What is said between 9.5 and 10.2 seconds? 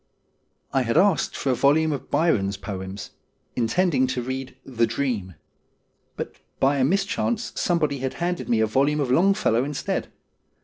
instead.